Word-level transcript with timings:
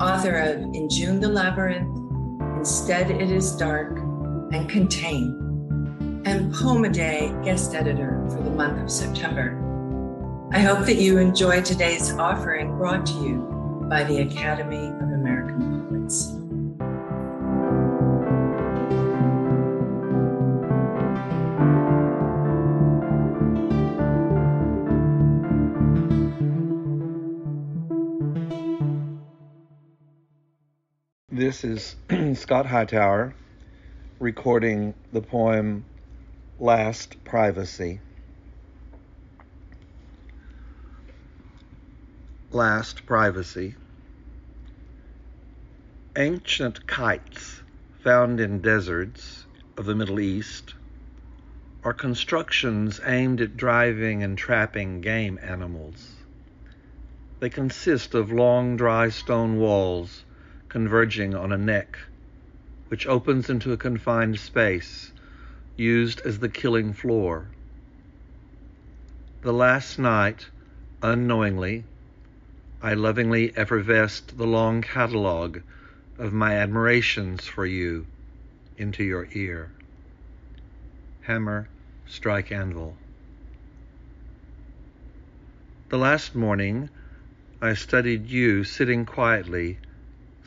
author 0.00 0.38
of 0.38 0.62
In 0.74 0.88
June 0.88 1.20
the 1.20 1.28
Labyrinth, 1.28 1.94
Instead 2.56 3.10
It 3.10 3.30
Is 3.30 3.54
Dark, 3.54 3.98
and 4.50 4.68
Contain, 4.68 6.22
and 6.24 6.52
Poemaday 6.54 7.44
guest 7.44 7.74
editor 7.74 8.26
for 8.30 8.42
the 8.42 8.50
month 8.50 8.82
of 8.82 8.90
September. 8.90 9.58
I 10.52 10.60
hope 10.60 10.86
that 10.86 10.96
you 10.96 11.18
enjoy 11.18 11.60
today's 11.60 12.12
offering 12.14 12.78
brought 12.78 13.04
to 13.06 13.12
you 13.12 13.86
by 13.90 14.04
the 14.04 14.20
Academy 14.22 14.86
of 14.86 15.12
American 15.12 15.86
Poets. 15.86 16.39
This 31.40 31.64
is 31.64 31.96
Scott 32.34 32.66
Hightower 32.66 33.32
recording 34.18 34.92
the 35.10 35.22
poem 35.22 35.86
Last 36.58 37.24
Privacy. 37.24 37.98
Last 42.50 43.06
Privacy. 43.06 43.74
Ancient 46.14 46.86
kites 46.86 47.62
found 48.04 48.38
in 48.38 48.60
deserts 48.60 49.46
of 49.78 49.86
the 49.86 49.94
Middle 49.94 50.20
East 50.20 50.74
are 51.82 51.94
constructions 51.94 53.00
aimed 53.06 53.40
at 53.40 53.56
driving 53.56 54.22
and 54.22 54.36
trapping 54.36 55.00
game 55.00 55.38
animals. 55.40 56.16
They 57.38 57.48
consist 57.48 58.12
of 58.12 58.30
long, 58.30 58.76
dry 58.76 59.08
stone 59.08 59.58
walls 59.58 60.24
converging 60.70 61.34
on 61.34 61.52
a 61.52 61.58
neck, 61.58 61.98
which 62.88 63.06
opens 63.06 63.50
into 63.50 63.72
a 63.72 63.76
confined 63.76 64.38
space 64.38 65.12
used 65.76 66.20
as 66.24 66.38
the 66.38 66.48
killing 66.48 66.92
floor. 66.92 67.48
The 69.42 69.52
last 69.52 69.98
night, 69.98 70.46
unknowingly, 71.02 71.84
I 72.80 72.94
lovingly 72.94 73.52
effervesced 73.56 74.38
the 74.38 74.46
long 74.46 74.80
catalogue 74.80 75.60
of 76.18 76.32
my 76.32 76.54
admirations 76.54 77.46
for 77.46 77.66
you 77.66 78.06
into 78.78 79.02
your 79.02 79.26
ear. 79.32 79.70
Hammer, 81.22 81.68
strike 82.06 82.52
anvil. 82.52 82.96
The 85.88 85.98
last 85.98 86.34
morning, 86.34 86.90
I 87.60 87.74
studied 87.74 88.28
you 88.28 88.62
sitting 88.62 89.04
quietly 89.04 89.78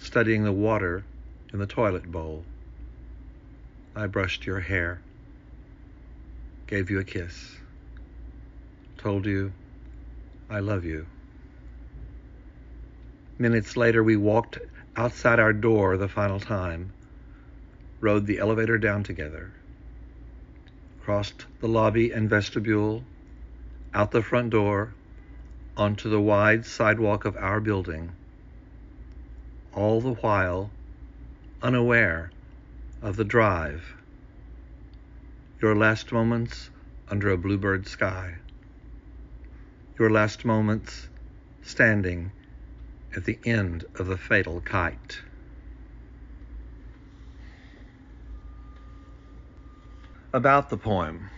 studying 0.03 0.43
the 0.43 0.51
water 0.51 1.05
in 1.53 1.59
the 1.59 1.65
toilet 1.65 2.11
bowl. 2.11 2.43
I 3.95 4.07
brushed 4.07 4.45
your 4.45 4.59
hair, 4.59 4.99
gave 6.67 6.89
you 6.89 6.99
a 6.99 7.05
kiss, 7.05 7.55
told 8.97 9.25
you 9.25 9.53
I 10.49 10.59
love 10.59 10.83
you. 10.83 11.07
Minutes 13.39 13.77
later, 13.77 14.03
we 14.03 14.17
walked 14.17 14.59
outside 14.97 15.39
our 15.39 15.53
door 15.53 15.95
the 15.95 16.09
final 16.09 16.39
time, 16.39 16.91
rode 18.01 18.27
the 18.27 18.39
elevator 18.39 18.77
down 18.77 19.03
together, 19.03 19.51
crossed 21.01 21.45
the 21.61 21.67
lobby 21.67 22.11
and 22.11 22.29
vestibule, 22.29 23.03
out 23.93 24.11
the 24.11 24.21
front 24.21 24.49
door, 24.49 24.93
onto 25.77 26.09
the 26.09 26.21
wide 26.21 26.65
sidewalk 26.65 27.23
of 27.23 27.37
our 27.37 27.61
building 27.61 28.11
all 29.75 30.01
the 30.01 30.13
while 30.13 30.69
unaware 31.61 32.31
of 33.01 33.15
the 33.15 33.23
drive, 33.23 33.95
your 35.61 35.75
last 35.75 36.11
moments 36.11 36.69
under 37.09 37.31
a 37.31 37.37
bluebird 37.37 37.87
sky, 37.87 38.35
your 39.97 40.11
last 40.11 40.45
moments 40.45 41.07
standing 41.63 42.31
at 43.15 43.25
the 43.25 43.39
end 43.45 43.85
of 43.95 44.07
the 44.07 44.17
fatal 44.17 44.61
kite. 44.61 45.19
About 50.33 50.69
the 50.69 50.77
poem. 50.77 51.29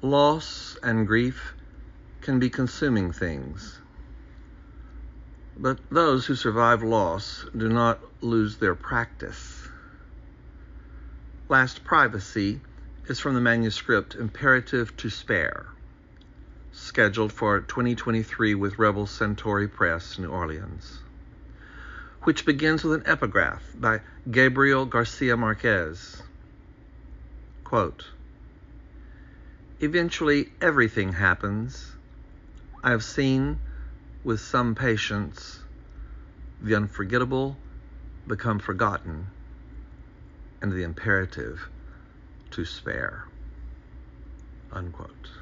Loss 0.00 0.78
and 0.82 1.06
grief 1.06 1.54
can 2.20 2.38
be 2.38 2.50
consuming 2.50 3.12
things. 3.12 3.81
But 5.56 5.78
those 5.90 6.26
who 6.26 6.34
survive 6.34 6.82
loss 6.82 7.44
do 7.56 7.68
not 7.68 8.00
lose 8.22 8.56
their 8.56 8.74
practice. 8.74 9.68
Last 11.48 11.84
Privacy 11.84 12.60
is 13.08 13.20
from 13.20 13.34
the 13.34 13.40
manuscript 13.40 14.14
Imperative 14.14 14.96
to 14.96 15.10
Spare, 15.10 15.66
scheduled 16.72 17.32
for 17.32 17.60
2023 17.60 18.54
with 18.54 18.78
Rebel 18.78 19.06
Satori 19.06 19.70
Press, 19.70 20.18
New 20.18 20.30
Orleans, 20.30 21.00
which 22.22 22.46
begins 22.46 22.82
with 22.84 22.94
an 22.94 23.06
epigraph 23.06 23.62
by 23.74 24.00
Gabriel 24.30 24.86
Garcia 24.86 25.36
Marquez. 25.36 26.22
Quote, 27.64 28.06
Eventually, 29.80 30.50
everything 30.60 31.12
happens. 31.12 31.92
I 32.82 32.90
have 32.90 33.04
seen 33.04 33.58
with 34.24 34.40
some 34.40 34.74
patients, 34.74 35.60
the 36.60 36.74
unforgettable 36.74 37.56
become 38.26 38.58
forgotten 38.58 39.26
and 40.60 40.72
the 40.72 40.82
imperative 40.82 41.68
to 42.50 42.64
spare. 42.64 43.26
Unquote. 44.70 45.41